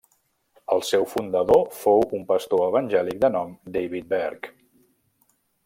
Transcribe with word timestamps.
El 0.75 0.79
seu 0.87 1.03
fundador 1.11 1.61
fou 1.81 2.01
un 2.19 2.25
pastor 2.33 2.65
evangèlic 2.71 3.21
de 3.25 3.31
nom 3.37 3.53
David 3.77 4.09
Berg. 4.15 4.51